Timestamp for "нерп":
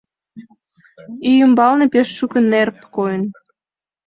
2.51-2.77